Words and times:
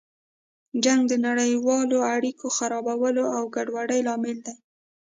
جنګ 0.83 1.01
د 1.07 1.13
نړیوالو 1.27 1.97
اړیکو 2.15 2.45
خرابولو 2.57 3.23
او 3.37 3.43
ګډوډۍ 3.55 3.99
لامل 4.07 4.37
دی. 4.45 4.55